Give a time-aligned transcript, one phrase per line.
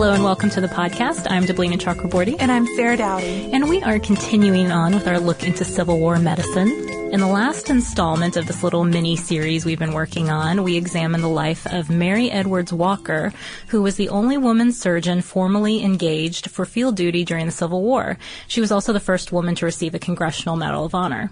[0.00, 1.30] Hello and welcome to the podcast.
[1.30, 2.34] I'm Deblina Chakraborty.
[2.38, 3.50] And I'm Sarah Dowdy.
[3.52, 6.70] And we are continuing on with our look into Civil War medicine.
[7.12, 11.20] In the last installment of this little mini series we've been working on, we examine
[11.20, 13.34] the life of Mary Edwards Walker,
[13.66, 18.16] who was the only woman surgeon formally engaged for field duty during the Civil War.
[18.48, 21.30] She was also the first woman to receive a Congressional Medal of Honor.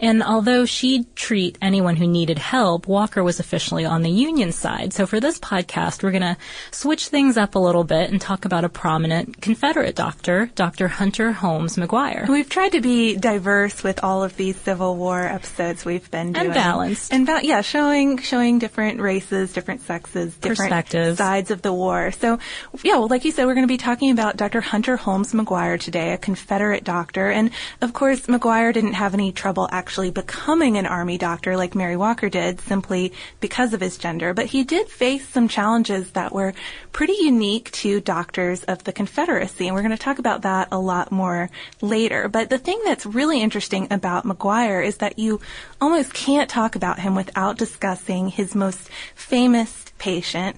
[0.00, 4.92] And although she'd treat anyone who needed help, Walker was officially on the Union side.
[4.92, 6.36] So for this podcast, we're going to
[6.70, 10.88] switch things up a little bit and talk about a prominent Confederate doctor, Dr.
[10.88, 12.28] Hunter Holmes McGuire.
[12.28, 16.46] We've tried to be diverse with all of these Civil War episodes we've been doing.
[16.46, 17.12] And balanced.
[17.12, 21.18] And ba- yeah, showing showing different races, different sexes, different Perspectives.
[21.18, 22.12] sides of the war.
[22.12, 22.38] So
[22.82, 24.60] yeah, well, like you said, we're going to be talking about Dr.
[24.60, 27.30] Hunter Holmes McGuire today, a Confederate doctor.
[27.30, 31.96] And of course, McGuire didn't have any trouble actually becoming an army doctor like Mary
[31.96, 33.10] Walker did simply
[33.40, 36.52] because of his gender, but he did face some challenges that were
[36.92, 39.66] pretty unique to doctors of the Confederacy.
[39.66, 41.48] And we're going to talk about that a lot more
[41.80, 42.28] later.
[42.28, 45.40] But the thing that's really interesting about McGuire is that you
[45.80, 50.56] almost can't talk about him without discussing his most famous patient,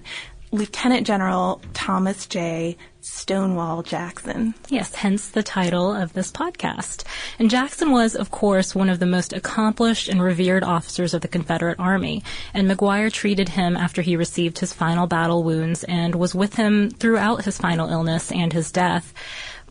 [0.53, 2.75] Lieutenant General Thomas J.
[2.99, 4.53] Stonewall Jackson.
[4.67, 7.05] Yes, hence the title of this podcast.
[7.39, 11.29] And Jackson was, of course, one of the most accomplished and revered officers of the
[11.29, 12.21] Confederate Army.
[12.53, 16.91] And McGuire treated him after he received his final battle wounds and was with him
[16.91, 19.13] throughout his final illness and his death.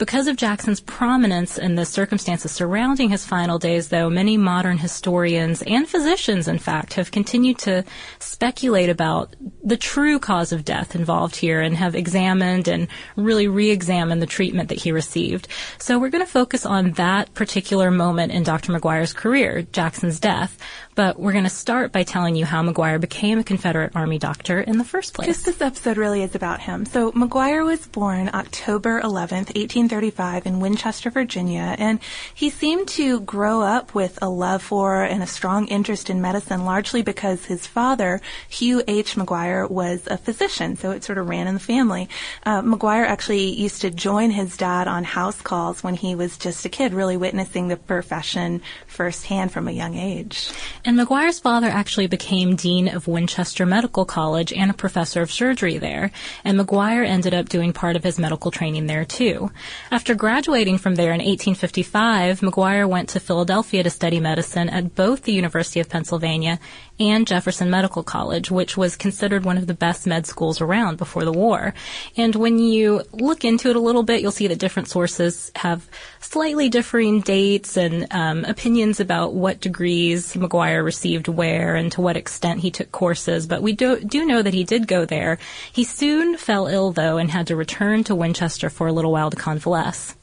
[0.01, 5.61] Because of Jackson's prominence and the circumstances surrounding his final days, though, many modern historians
[5.67, 7.85] and physicians, in fact, have continued to
[8.19, 14.23] speculate about the true cause of death involved here and have examined and really re-examined
[14.23, 15.49] the treatment that he received.
[15.77, 18.73] So we're going to focus on that particular moment in Dr.
[18.73, 20.57] McGuire's career, Jackson's death.
[20.95, 24.61] But we're going to start by telling you how McGuire became a Confederate Army doctor
[24.61, 25.29] in the first place.
[25.29, 26.85] Just this episode really is about him.
[26.85, 29.53] So McGuire was born October 11th,
[29.91, 31.99] 1835 in Winchester, Virginia, and
[32.33, 36.65] he seemed to grow up with a love for and a strong interest in medicine
[36.65, 39.17] largely because his father, Hugh H.
[39.17, 42.09] McGuire, was a physician, so it sort of ran in the family.
[42.47, 46.65] Uh, McGuire actually used to join his dad on house calls when he was just
[46.65, 50.51] a kid, really witnessing the profession firsthand from a young age.
[50.85, 55.79] And McGuire's father actually became dean of Winchester Medical College and a professor of surgery
[55.79, 56.13] there.
[56.45, 59.51] And McGuire ended up doing part of his medical training there too.
[59.91, 65.23] After graduating from there in 1855, McGuire went to Philadelphia to study medicine at both
[65.23, 66.61] the University of Pennsylvania
[67.01, 71.25] and Jefferson Medical College, which was considered one of the best med schools around before
[71.25, 71.73] the war.
[72.17, 75.89] And when you look into it a little bit, you'll see that different sources have
[76.21, 82.17] slightly differing dates and um, opinions about what degrees McGuire received where and to what
[82.17, 83.47] extent he took courses.
[83.47, 85.39] But we do, do know that he did go there.
[85.73, 89.31] He soon fell ill, though, and had to return to Winchester for a little while
[89.31, 90.17] to convalesce.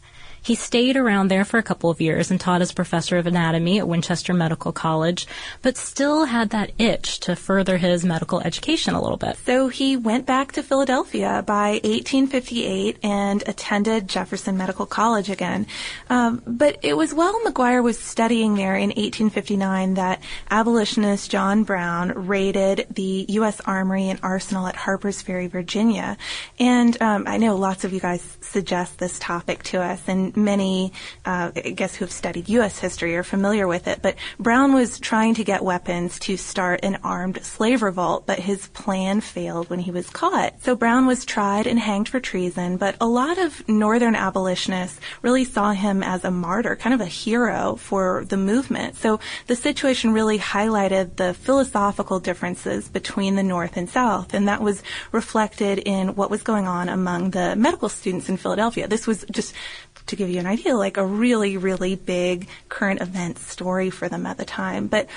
[0.48, 3.80] He stayed around there for a couple of years and taught as professor of anatomy
[3.80, 5.28] at Winchester Medical College,
[5.62, 9.36] but still had that itch to further his medical education a little bit.
[9.46, 15.68] So he went back to Philadelphia by 1858 and attended Jefferson Medical College again.
[16.10, 22.26] Um, but it was while McGuire was studying there in 1859 that abolitionist John Brown
[22.26, 23.60] raided the U.S.
[23.66, 26.16] Armory and Arsenal at Harper's Ferry, Virginia.
[26.58, 30.94] And um, I know lots of you guys suggest this topic to us, and many,
[31.26, 32.80] uh, I guess, who have studied U.S.
[32.80, 34.02] history are familiar with it.
[34.02, 38.68] But Brown was trying to get weapons to start an armed slave revolt, but his
[38.68, 40.62] plan failed when he was caught.
[40.62, 45.44] So Brown was tried and hanged for treason, but a lot of Northern abolitionists really
[45.44, 48.96] saw him as a martyr, kind of a hero for the movement.
[48.96, 54.62] So the situation really highlighted the philosophical differences between the North and South, and that
[54.62, 58.88] was reflected in what was going on among the medical students in Philadelphia.
[58.88, 59.54] This was just
[60.06, 64.26] to give you an idea, like a really, really big current event story for them
[64.26, 64.88] at the time.
[64.88, 65.08] But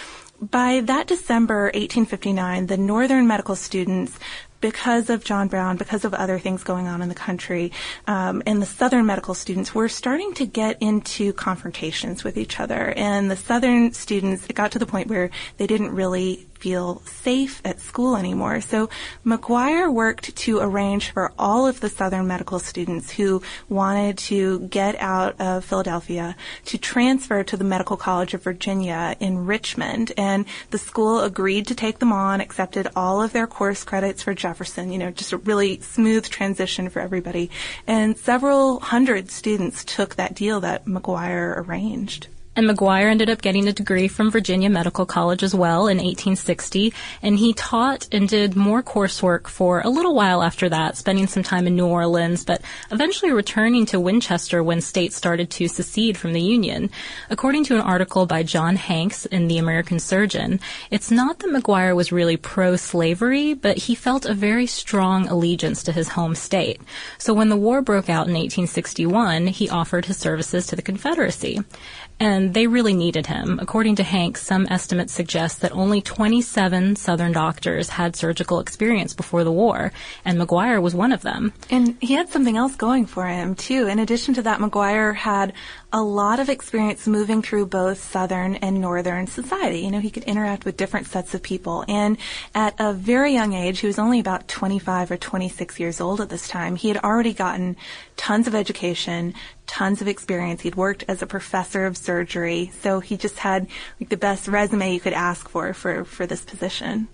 [0.40, 4.18] by that December 1859, the Northern medical students
[4.60, 7.72] because of John Brown, because of other things going on in the country,
[8.06, 12.92] um, and the Southern medical students were starting to get into confrontations with each other.
[12.96, 17.62] And the Southern students, it got to the point where they didn't really feel safe
[17.64, 18.60] at school anymore.
[18.60, 18.90] So
[19.24, 24.94] McGuire worked to arrange for all of the Southern medical students who wanted to get
[25.00, 26.36] out of Philadelphia
[26.66, 30.12] to transfer to the Medical College of Virginia in Richmond.
[30.16, 34.34] And the school agreed to take them on, accepted all of their course credits for
[34.34, 37.50] Jefferson, you know, just a really smooth transition for everybody.
[37.86, 42.28] And several hundred students took that deal that McGuire arranged.
[42.60, 46.92] And McGuire ended up getting a degree from Virginia Medical College as well in 1860,
[47.22, 51.42] and he taught and did more coursework for a little while after that, spending some
[51.42, 52.60] time in New Orleans, but
[52.90, 56.90] eventually returning to Winchester when states started to secede from the Union.
[57.30, 60.60] According to an article by John Hanks in The American Surgeon,
[60.90, 65.92] it's not that McGuire was really pro-slavery, but he felt a very strong allegiance to
[65.92, 66.78] his home state.
[67.16, 71.60] So when the war broke out in 1861, he offered his services to the Confederacy
[72.20, 73.58] and they really needed him.
[73.60, 79.44] According to Hanks, some estimates suggest that only 27 Southern doctors had surgical experience before
[79.44, 79.92] the war,
[80.24, 81.52] and McGuire was one of them.
[81.70, 83.86] And he had something else going for him, too.
[83.86, 85.52] In addition to that, McGuire had
[85.92, 89.80] a lot of experience moving through both Southern and Northern society.
[89.80, 91.84] You know, he could interact with different sets of people.
[91.88, 92.16] And
[92.54, 96.28] at a very young age, he was only about 25 or 26 years old at
[96.28, 97.76] this time, he had already gotten
[98.16, 99.34] tons of education,
[99.70, 100.62] tons of experience.
[100.62, 103.68] He'd worked as a professor of surgery, so he just had
[104.00, 107.06] like the best resume you could ask for for, for this position.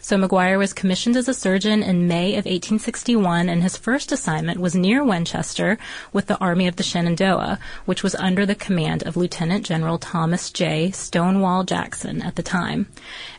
[0.00, 4.60] So McGuire was commissioned as a surgeon in May of 1861, and his first assignment
[4.60, 5.78] was near Winchester
[6.12, 10.50] with the Army of the Shenandoah, which was under the command of Lieutenant General Thomas
[10.50, 10.90] J.
[10.90, 12.86] Stonewall Jackson at the time.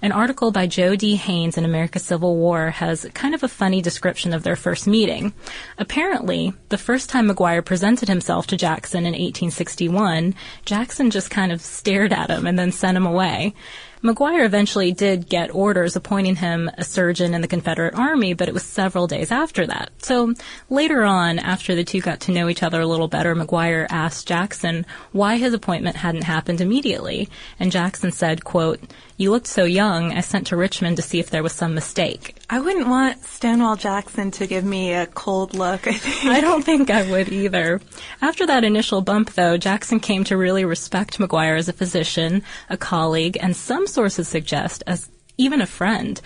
[0.01, 1.15] An article by Joe D.
[1.15, 5.33] Haines in America's Civil War has kind of a funny description of their first meeting.
[5.77, 10.35] Apparently, the first time McGuire presented himself to Jackson in 1861,
[10.65, 13.53] Jackson just kind of stared at him and then sent him away.
[14.03, 18.53] McGuire eventually did get orders appointing him a surgeon in the Confederate Army, but it
[18.53, 19.91] was several days after that.
[19.99, 20.33] So
[20.69, 24.27] later on, after the two got to know each other a little better, McGuire asked
[24.27, 27.29] Jackson why his appointment hadn't happened immediately.
[27.59, 28.79] And Jackson said, quote,
[29.17, 32.37] you looked so young, I sent to Richmond to see if there was some mistake.
[32.49, 36.25] I wouldn't want Stonewall Jackson to give me a cold look, I think.
[36.25, 37.81] I don't think I would either.
[38.21, 42.77] After that initial bump, though, Jackson came to really respect McGuire as a physician, a
[42.77, 46.21] colleague, and some sources suggest as even a friend.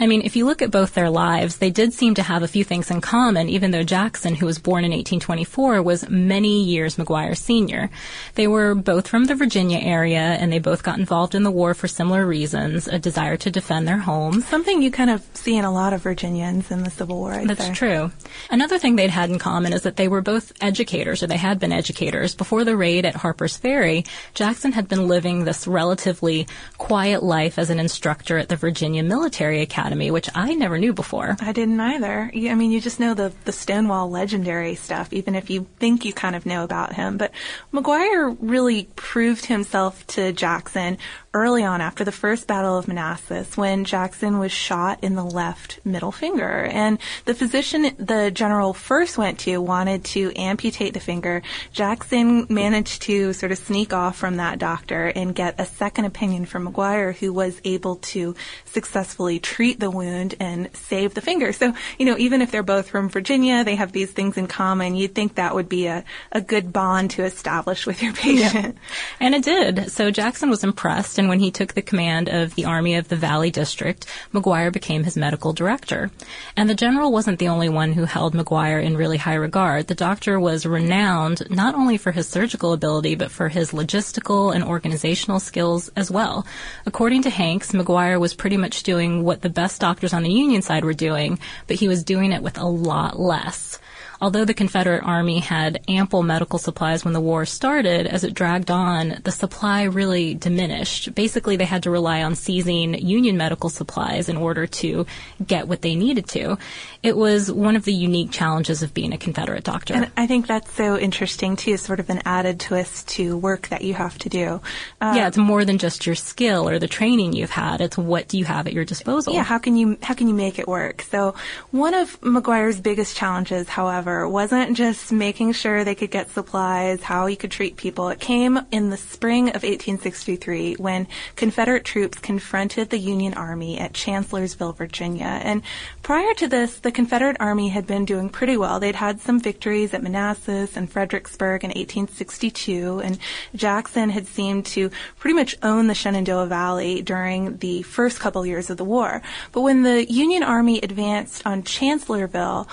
[0.00, 2.48] I mean, if you look at both their lives, they did seem to have a
[2.48, 6.96] few things in common, even though Jackson, who was born in 1824, was many years
[6.96, 7.90] McGuire senior.
[8.34, 11.74] They were both from the Virginia area, and they both got involved in the war
[11.74, 14.48] for similar reasons, a desire to defend their homes.
[14.48, 17.34] Something you kind of see in a lot of Virginians in the Civil War.
[17.34, 17.74] I'd That's say.
[17.74, 18.10] true.
[18.48, 21.58] Another thing they'd had in common is that they were both educators, or they had
[21.58, 22.34] been educators.
[22.34, 26.46] Before the raid at Harper's Ferry, Jackson had been living this relatively
[26.78, 30.92] quiet life as an instructor at the Virginia Military Academy Academy, which I never knew
[30.92, 31.36] before.
[31.40, 32.30] I didn't either.
[32.32, 36.12] I mean, you just know the, the Stonewall legendary stuff, even if you think you
[36.12, 37.18] kind of know about him.
[37.18, 37.32] But
[37.72, 40.96] McGuire really proved himself to Jackson
[41.32, 45.78] early on after the first Battle of Manassas when Jackson was shot in the left
[45.84, 46.64] middle finger.
[46.64, 51.42] And the physician the general first went to wanted to amputate the finger.
[51.72, 56.46] Jackson managed to sort of sneak off from that doctor and get a second opinion
[56.46, 58.34] from McGuire who was able to
[58.64, 61.52] successfully treat the wound and save the finger.
[61.52, 64.96] So, you know, even if they're both from Virginia, they have these things in common.
[64.96, 68.76] You'd think that would be a, a good bond to establish with your patient.
[68.76, 69.16] Yeah.
[69.20, 69.92] And it did.
[69.92, 73.14] So Jackson was impressed and when he took the command of the Army of the
[73.14, 76.10] Valley District, McGuire became his medical director.
[76.56, 79.86] And the general wasn't the only one who held McGuire in really high regard.
[79.86, 84.64] The doctor was renowned not only for his surgical ability, but for his logistical and
[84.64, 86.46] organizational skills as well.
[86.86, 90.62] According to Hanks, McGuire was pretty much doing what the best doctors on the Union
[90.62, 93.78] side were doing, but he was doing it with a lot less.
[94.20, 98.70] Although the Confederate Army had ample medical supplies when the war started, as it dragged
[98.70, 101.14] on, the supply really diminished.
[101.14, 105.06] Basically, they had to rely on seizing Union medical supplies in order to
[105.44, 106.58] get what they needed to.
[107.02, 109.94] It was one of the unique challenges of being a Confederate doctor.
[109.94, 113.82] And I think that's so interesting too, sort of an added twist to work that
[113.82, 114.60] you have to do.
[115.00, 117.80] Uh, yeah, it's more than just your skill or the training you've had.
[117.80, 119.32] It's what do you have at your disposal.
[119.32, 121.02] Yeah, how can you how can you make it work?
[121.02, 121.34] So
[121.70, 127.26] one of McGuire's biggest challenges, however, wasn't just making sure they could get supplies, how
[127.26, 128.08] you could treat people.
[128.08, 133.94] It came in the spring of 1863 when Confederate troops confronted the Union Army at
[133.94, 135.40] Chancellorsville, Virginia.
[135.42, 135.62] And
[136.02, 138.80] prior to this, the Confederate Army had been doing pretty well.
[138.80, 143.18] They'd had some victories at Manassas and Fredericksburg in 1862, and
[143.54, 148.70] Jackson had seemed to pretty much own the Shenandoah Valley during the first couple years
[148.70, 149.22] of the war.
[149.52, 152.68] But when the Union Army advanced on Chancellorsville,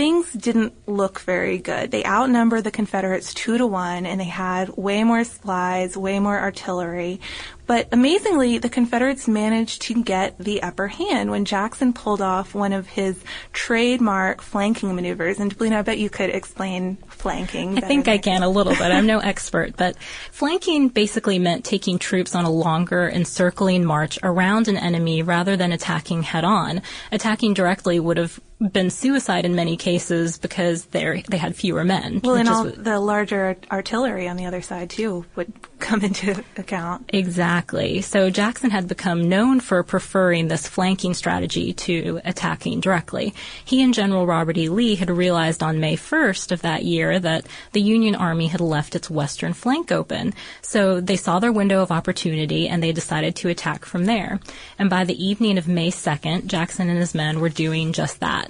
[0.00, 1.90] things didn't look very good.
[1.90, 6.38] They outnumbered the Confederates two to one, and they had way more supplies, way more
[6.38, 7.20] artillery.
[7.66, 12.72] But amazingly, the Confederates managed to get the upper hand when Jackson pulled off one
[12.72, 15.38] of his trademark flanking maneuvers.
[15.38, 17.76] And Deblina, I bet you could explain flanking.
[17.76, 18.90] I think I can a little bit.
[18.90, 19.98] I'm no expert, but
[20.32, 25.72] flanking basically meant taking troops on a longer encircling march around an enemy rather than
[25.72, 26.80] attacking head on.
[27.12, 32.20] Attacking directly would have been suicide in many cases because they they had fewer men.
[32.22, 37.08] Well, and all the larger artillery on the other side too would come into account.
[37.12, 38.02] Exactly.
[38.02, 43.34] So Jackson had become known for preferring this flanking strategy to attacking directly.
[43.64, 44.68] He and General Robert E.
[44.68, 48.94] Lee had realized on May 1st of that year that the Union Army had left
[48.94, 50.34] its western flank open.
[50.60, 54.38] So they saw their window of opportunity and they decided to attack from there.
[54.78, 58.49] And by the evening of May 2nd, Jackson and his men were doing just that.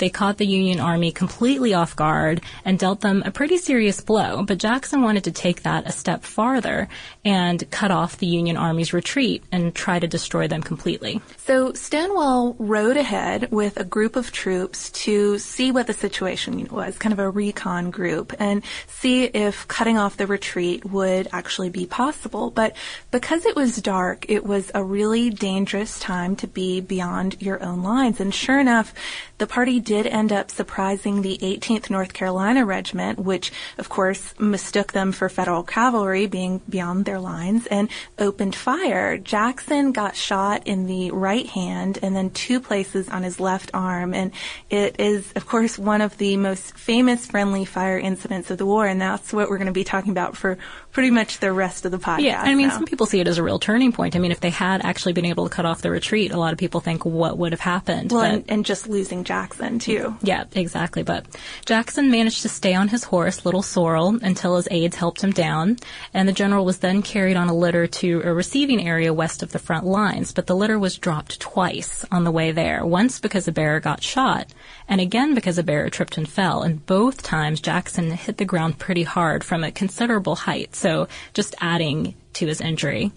[0.00, 4.42] They caught the Union Army completely off guard and dealt them a pretty serious blow,
[4.42, 6.88] but Jackson wanted to take that a step farther
[7.22, 11.20] and cut off the Union Army's retreat and try to destroy them completely.
[11.36, 16.96] So Stonewall rode ahead with a group of troops to see what the situation was,
[16.96, 21.84] kind of a recon group, and see if cutting off the retreat would actually be
[21.84, 22.50] possible.
[22.50, 22.74] But
[23.10, 27.82] because it was dark, it was a really dangerous time to be beyond your own
[27.82, 28.18] lines.
[28.18, 28.94] And sure enough,
[29.36, 34.92] the party did end up surprising the 18th North Carolina Regiment, which of course mistook
[34.92, 39.18] them for federal cavalry being beyond their lines and opened fire.
[39.18, 44.14] Jackson got shot in the right hand and then two places on his left arm.
[44.14, 44.30] And
[44.70, 48.86] it is, of course, one of the most famous friendly fire incidents of the war.
[48.86, 50.56] And that's what we're going to be talking about for
[50.92, 52.22] pretty much the rest of the podcast.
[52.22, 52.74] Yeah, I mean, now.
[52.74, 54.14] some people see it as a real turning point.
[54.14, 56.52] I mean, if they had actually been able to cut off the retreat, a lot
[56.52, 58.12] of people think what would have happened.
[58.12, 60.16] Well, and, and, just losing Jackson too.
[60.22, 61.02] Yeah, exactly.
[61.02, 61.26] But
[61.64, 65.78] Jackson managed to stay on his horse, Little Sorrel, until his aides helped him down,
[66.14, 69.52] and the general was then carried on a litter to a receiving area west of
[69.52, 70.32] the front lines.
[70.32, 72.84] But the litter was dropped twice on the way there.
[72.84, 74.46] Once because a bearer got shot,
[74.88, 76.62] and again because a bearer tripped and fell.
[76.62, 81.54] And both times Jackson hit the ground pretty hard from a considerable height so just
[81.60, 83.12] adding to his injury.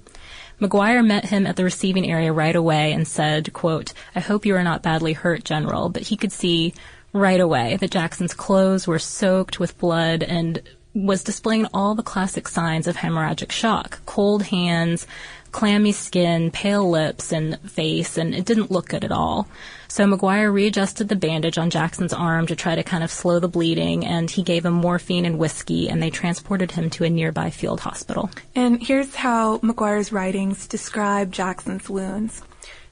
[0.61, 4.55] McGuire met him at the receiving area right away and said, quote, I hope you
[4.55, 5.89] are not badly hurt, General.
[5.89, 6.73] But he could see
[7.11, 10.61] right away that Jackson's clothes were soaked with blood and
[10.95, 13.99] was displaying all the classic signs of hemorrhagic shock.
[14.05, 15.07] Cold hands,
[15.53, 19.47] clammy skin, pale lips and face, and it didn't look good at all.
[19.87, 23.47] So McGuire readjusted the bandage on Jackson's arm to try to kind of slow the
[23.47, 27.51] bleeding, and he gave him morphine and whiskey, and they transported him to a nearby
[27.51, 28.29] field hospital.
[28.55, 32.41] And here's how McGuire's writings describe Jackson's wounds.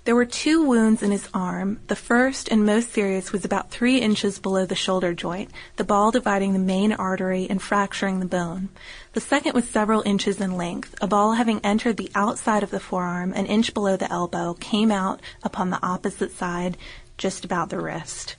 [0.04, 1.80] There were two wounds in his arm.
[1.86, 6.10] The first and most serious was about three inches below the shoulder joint, the ball
[6.10, 8.70] dividing the main artery and fracturing the bone.
[9.14, 10.96] The second was several inches in length.
[11.02, 14.92] A ball having entered the outside of the forearm, an inch below the elbow, came
[14.92, 16.78] out upon the opposite side,
[17.20, 18.36] just about the wrist.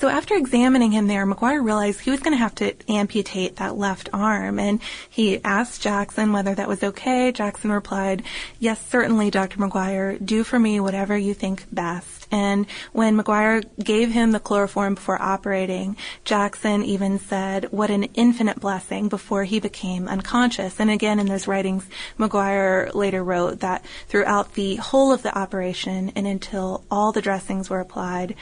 [0.00, 3.76] So after examining him there, McGuire realized he was going to have to amputate that
[3.76, 4.80] left arm, and
[5.10, 7.30] he asked Jackson whether that was okay.
[7.32, 8.22] Jackson replied,
[8.58, 9.58] "Yes, certainly, Dr.
[9.58, 10.16] McGuire.
[10.24, 15.20] Do for me whatever you think best." And when McGuire gave him the chloroform before
[15.20, 20.80] operating, Jackson even said, "What an infinite blessing!" before he became unconscious.
[20.80, 21.84] And again, in those writings,
[22.18, 27.68] McGuire later wrote that throughout the whole of the operation and until all the dressings
[27.68, 28.34] were applied,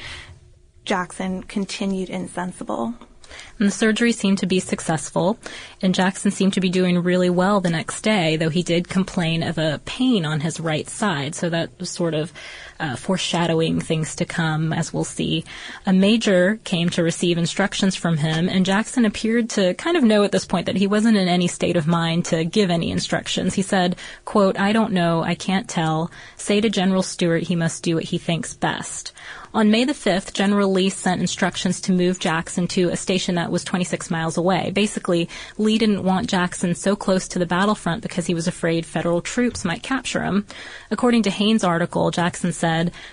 [0.88, 2.94] Jackson continued insensible.
[3.58, 5.38] And the surgery seemed to be successful,
[5.82, 9.42] and Jackson seemed to be doing really well the next day, though he did complain
[9.42, 12.32] of a pain on his right side, so that was sort of
[12.80, 15.44] uh, foreshadowing things to come, as we'll see.
[15.86, 20.22] A major came to receive instructions from him, and Jackson appeared to kind of know
[20.24, 23.54] at this point that he wasn't in any state of mind to give any instructions.
[23.54, 26.10] He said, quote, I don't know, I can't tell.
[26.36, 29.12] Say to General Stuart he must do what he thinks best.
[29.54, 33.50] On May the 5th, General Lee sent instructions to move Jackson to a station that
[33.50, 34.70] was 26 miles away.
[34.74, 39.22] Basically, Lee didn't want Jackson so close to the battlefront because he was afraid federal
[39.22, 40.46] troops might capture him.
[40.90, 42.67] According to Haines' article, Jackson said,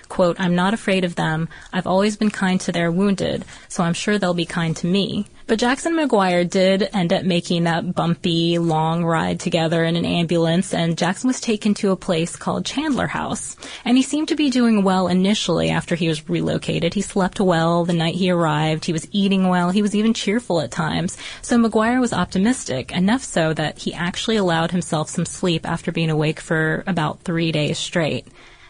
[0.08, 1.48] quote, I'm not afraid of them.
[1.72, 5.26] I've always been kind to their wounded, so I'm sure they'll be kind to me.
[5.48, 10.74] But Jackson McGuire did end up making that bumpy, long ride together in an ambulance,
[10.74, 13.56] and Jackson was taken to a place called Chandler House.
[13.84, 16.94] And he seemed to be doing well initially after he was relocated.
[16.94, 18.86] He slept well the night he arrived.
[18.86, 19.70] He was eating well.
[19.70, 21.16] He was even cheerful at times.
[21.42, 26.10] So McGuire was optimistic, enough so that he actually allowed himself some sleep after being
[26.10, 28.26] awake for about three days straight.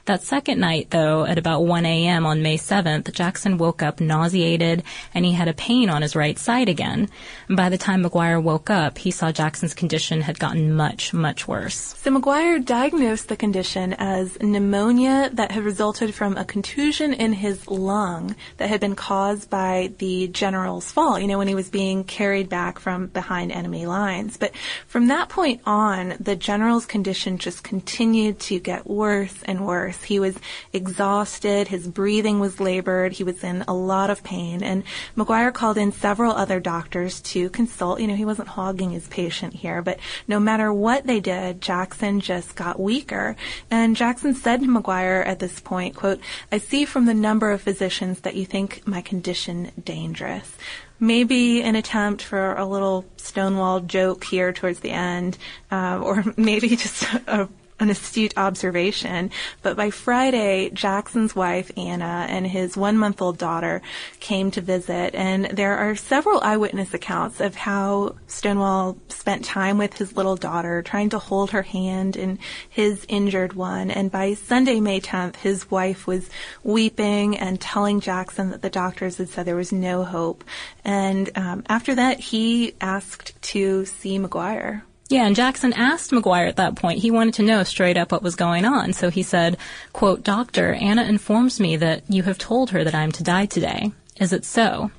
[0.07, 2.27] That second night, though, at about 1 a.m.
[2.27, 6.39] on May 7th, Jackson woke up nauseated and he had a pain on his right
[6.39, 7.09] side again.
[7.51, 11.97] By the time McGuire woke up, he saw Jackson's condition had gotten much, much worse.
[11.99, 17.67] So McGuire diagnosed the condition as pneumonia that had resulted from a contusion in his
[17.67, 22.05] lung that had been caused by the general's fall, you know, when he was being
[22.05, 24.37] carried back from behind enemy lines.
[24.37, 24.53] But
[24.87, 29.96] from that point on, the general's condition just continued to get worse and worse.
[30.05, 30.39] He was
[30.73, 31.69] exhausted.
[31.69, 33.13] His breathing was labored.
[33.13, 34.63] He was in a lot of pain.
[34.63, 34.85] And
[35.17, 38.01] McGuire called in several other doctors to consult.
[38.01, 39.99] You know, he wasn't hogging his patient here, but
[40.29, 43.37] no matter what they did, Jackson just got weaker.
[43.71, 47.63] And Jackson said to McGuire at this point, quote, I see from the number of
[47.63, 50.57] physicians that you think my condition dangerous
[50.99, 55.37] maybe an attempt for a little stonewall joke here towards the end,
[55.71, 59.31] uh, or maybe just a an astute observation.
[59.63, 63.83] But by Friday, Jackson's wife, Anna, and his one month old daughter
[64.21, 65.15] came to visit.
[65.15, 70.83] And there are several eyewitness accounts of how Stonewall spent time with his little daughter,
[70.83, 73.91] trying to hold her hand in his injured one.
[73.91, 76.31] And by Sunday, May 10th, his wife was
[76.63, 80.45] weeping and telling Jackson that the doctors had said there was no hope.
[80.85, 84.83] And um, after that, he asked to see McGuire.
[85.09, 86.99] Yeah, and Jackson asked McGuire at that point.
[86.99, 88.93] He wanted to know straight up what was going on.
[88.93, 89.57] So he said,
[89.93, 93.47] quote, Doctor, Anna informs me that you have told her that I am to die
[93.47, 93.93] today.
[94.19, 94.91] Is it so?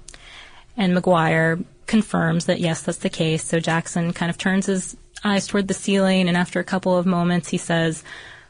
[0.78, 3.44] And McGuire confirms that yes, that's the case.
[3.44, 7.06] So Jackson kind of turns his eyes toward the ceiling and after a couple of
[7.06, 8.04] moments he says,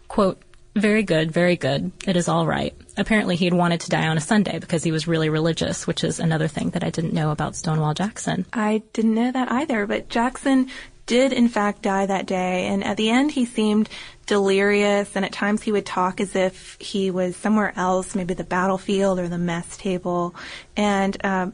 [0.07, 0.41] quote,
[0.75, 1.91] very good, very good.
[2.05, 2.75] It is all right.
[2.97, 6.03] Apparently he had wanted to die on a Sunday because he was really religious, which
[6.03, 8.45] is another thing that I didn't know about Stonewall Jackson.
[8.53, 10.69] I didn't know that either, but Jackson
[11.07, 12.67] did in fact die that day.
[12.67, 13.89] And at the end, he seemed
[14.27, 18.43] delirious, and at times he would talk as if he was somewhere else, maybe the
[18.43, 20.35] battlefield or the mess table.
[20.75, 21.53] And um,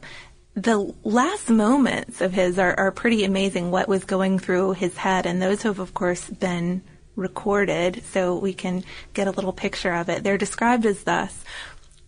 [0.54, 3.70] the last moments of his are, are pretty amazing.
[3.70, 6.82] What was going through his head, and those have, of course, been
[7.16, 8.82] recorded, so we can
[9.14, 10.24] get a little picture of it.
[10.24, 11.44] They're described as thus.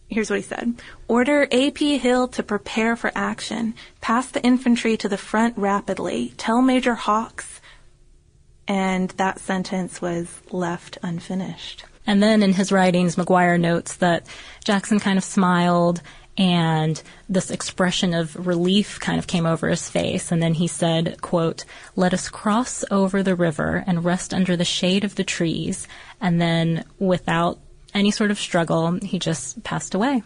[0.09, 0.81] Here's what he said.
[1.09, 3.75] Order AP Hill to prepare for action.
[4.01, 6.33] Pass the infantry to the front rapidly.
[6.37, 7.61] Tell Major Hawks.
[8.69, 11.85] And that sentence was left unfinished.
[12.07, 14.27] And then in his writings, McGuire notes that
[14.65, 16.03] Jackson kind of smiled
[16.39, 21.21] and this expression of relief kind of came over his face and then he said
[21.23, 21.65] quote
[21.95, 25.89] let us cross over the river and rest under the shade of the trees
[26.21, 27.59] and then without
[27.97, 30.23] any sort of struggle, he just passed away.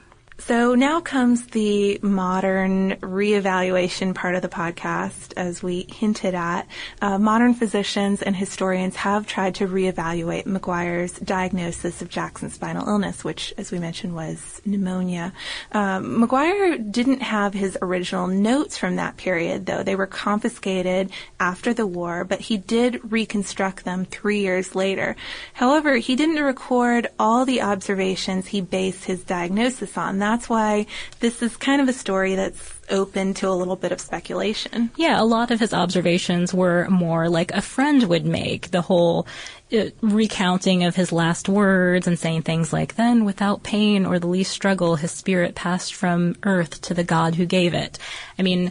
[0.46, 6.66] So now comes the modern reevaluation part of the podcast, as we hinted at.
[7.02, 13.22] Uh, modern physicians and historians have tried to reevaluate McGuire's diagnosis of Jackson's spinal illness,
[13.22, 15.32] which, as we mentioned, was pneumonia.
[15.72, 19.82] Um, McGuire didn't have his original notes from that period, though.
[19.82, 25.16] They were confiscated after the war, but he did reconstruct them three years later.
[25.52, 30.18] However, he didn't record all the observations he based his diagnosis on.
[30.30, 30.86] That's why
[31.18, 34.92] this is kind of a story that's open to a little bit of speculation.
[34.94, 38.70] Yeah, a lot of his observations were more like a friend would make.
[38.70, 39.26] The whole
[39.72, 44.28] uh, recounting of his last words and saying things like, then without pain or the
[44.28, 47.98] least struggle, his spirit passed from earth to the God who gave it.
[48.38, 48.70] I mean,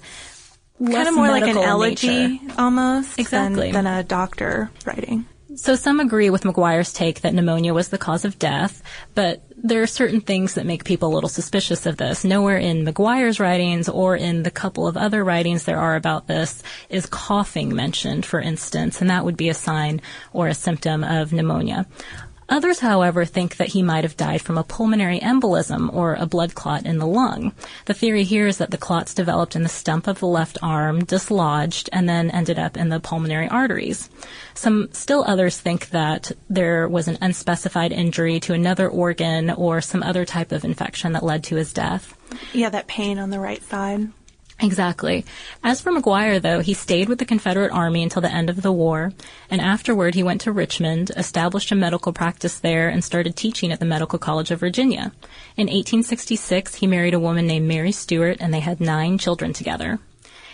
[0.82, 2.54] kind of more like an elegy nature.
[2.58, 3.74] almost exactly.
[3.74, 5.26] than, than a doctor writing.
[5.56, 8.84] So some agree with McGuire's take that pneumonia was the cause of death,
[9.16, 12.24] but there are certain things that make people a little suspicious of this.
[12.24, 16.62] Nowhere in McGuire's writings or in the couple of other writings there are about this
[16.90, 20.02] is coughing mentioned, for instance, and that would be a sign
[20.34, 21.88] or a symptom of pneumonia.
[22.50, 26.56] Others, however, think that he might have died from a pulmonary embolism or a blood
[26.56, 27.54] clot in the lung.
[27.86, 31.06] The theory here is that the clots developed in the stump of the left arm,
[31.06, 34.10] dislodged, and then ended up in the pulmonary arteries.
[34.56, 40.02] Some still others think that there was an unspecified injury to another organ or some
[40.02, 42.16] other type of infection that led to his death.
[42.54, 44.10] Yeah, that pain on the right side.
[44.62, 45.24] Exactly.
[45.64, 48.74] As for McGuire, though, he stayed with the Confederate Army until the end of the
[48.74, 49.14] war,
[49.50, 53.80] and afterward he went to Richmond, established a medical practice there, and started teaching at
[53.80, 55.14] the Medical College of Virginia.
[55.56, 60.00] In 1866, he married a woman named Mary Stewart, and they had nine children together.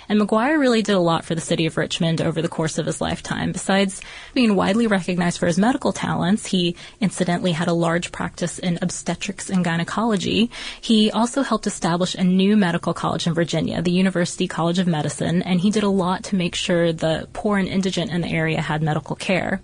[0.10, 2.86] And McGuire really did a lot for the city of Richmond over the course of
[2.86, 3.52] his lifetime.
[3.52, 4.02] Besides
[4.34, 9.50] being widely recognized for his medical talents, he incidentally had a large practice in obstetrics
[9.50, 10.52] and gynecology.
[10.80, 15.42] He also helped establish a new medical college in Virginia, the University College of Medicine,
[15.42, 18.62] and he did a lot to make sure the poor and indigent in the area
[18.62, 19.62] had medical care.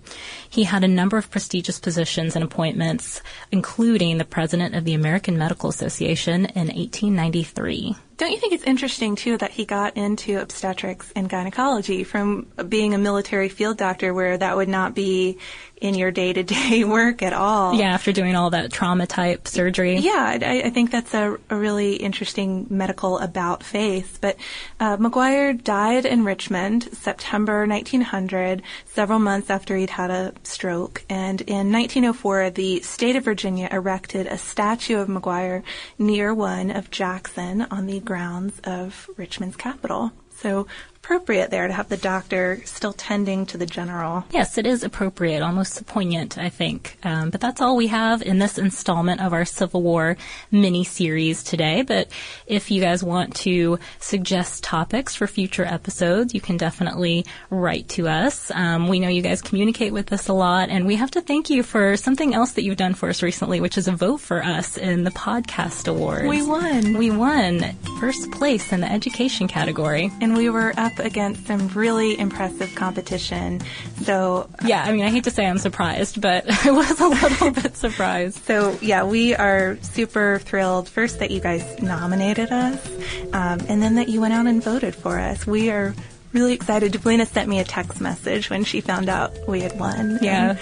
[0.52, 5.38] He had a number of prestigious positions and appointments, including the president of the American
[5.38, 7.96] Medical Association in 1893.
[8.18, 12.92] Don't you think it's interesting too that he got into obstetrics and gynecology from being
[12.92, 15.38] a military field doctor where that would not be
[15.82, 17.74] in your day to day work at all?
[17.74, 19.98] Yeah, after doing all that trauma type surgery.
[19.98, 24.18] Yeah, I, I think that's a, a, really interesting medical about face.
[24.20, 24.36] But
[24.80, 31.04] uh, McGuire died in Richmond September 1900, several months after he'd had a stroke.
[31.10, 35.62] And in 1904, the state of Virginia erected a statue of McGuire
[35.98, 40.12] near one of Jackson on the grounds of Richmond's Capitol.
[40.30, 40.66] So
[41.02, 44.24] appropriate there to have the doctor still tending to the general.
[44.30, 46.96] Yes, it is appropriate, almost poignant, I think.
[47.02, 50.16] Um, but that's all we have in this installment of our Civil War
[50.52, 51.82] mini series today.
[51.82, 52.08] But
[52.46, 58.06] if you guys want to suggest topics for future episodes, you can definitely write to
[58.06, 58.52] us.
[58.52, 61.50] Um, we know you guys communicate with us a lot, and we have to thank
[61.50, 64.40] you for something else that you've done for us recently, which is a vote for
[64.40, 66.28] us in the podcast awards.
[66.28, 66.96] We won.
[66.96, 71.68] We won first place in the education category, and we were up up against some
[71.68, 73.60] really impressive competition.
[74.02, 77.50] So yeah, I mean, I hate to say I'm surprised, but I was a little
[77.62, 78.44] bit surprised.
[78.44, 82.86] So yeah, we are super thrilled first that you guys nominated us,
[83.32, 85.46] um, and then that you went out and voted for us.
[85.46, 85.94] We are
[86.32, 86.92] really excited.
[86.92, 90.18] Deblina sent me a text message when she found out we had won.
[90.22, 90.56] Yeah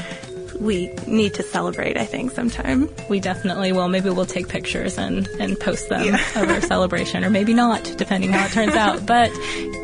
[0.60, 2.88] we need to celebrate, I think, sometime.
[3.08, 3.88] We definitely will.
[3.88, 6.42] Maybe we'll take pictures and, and post them yeah.
[6.42, 9.00] of our celebration, or maybe not, depending how it turns out.
[9.10, 9.32] But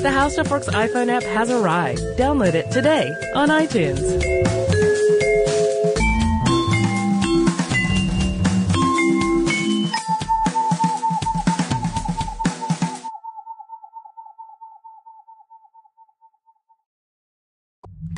[0.02, 2.02] The How Stuff Works iPhone app has arrived.
[2.18, 4.97] Download it today on iTunes.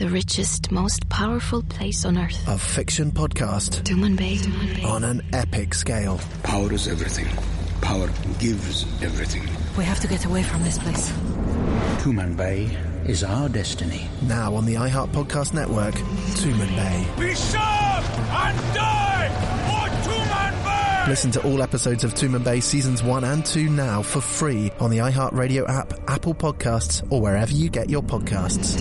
[0.00, 2.48] The richest, most powerful place on earth.
[2.48, 3.82] A fiction podcast.
[3.82, 4.82] Tumanbay.
[4.82, 6.18] On an epic scale.
[6.42, 7.26] Power is everything.
[7.82, 8.08] Power
[8.38, 9.42] gives everything.
[9.76, 11.10] We have to get away from this place.
[11.98, 14.08] Tumanbay is our destiny.
[14.22, 17.18] Now on the iHeart Podcast Network, Tumanbay.
[17.18, 19.28] Be serve and die
[19.68, 21.08] for Tumanbay!
[21.08, 24.96] Listen to all episodes of Tumanbay Seasons 1 and 2 now for free on the
[24.96, 28.80] iHeart Radio app, Apple Podcasts, or wherever you get your podcasts.